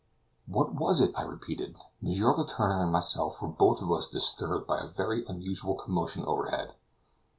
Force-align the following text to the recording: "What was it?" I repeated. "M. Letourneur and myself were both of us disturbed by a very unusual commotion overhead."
"What 0.47 0.73
was 0.73 0.99
it?" 0.99 1.11
I 1.15 1.21
repeated. 1.21 1.75
"M. 2.01 2.09
Letourneur 2.09 2.81
and 2.81 2.91
myself 2.91 3.39
were 3.39 3.47
both 3.47 3.83
of 3.83 3.91
us 3.91 4.07
disturbed 4.07 4.65
by 4.65 4.79
a 4.79 4.87
very 4.87 5.23
unusual 5.27 5.75
commotion 5.75 6.25
overhead." 6.25 6.73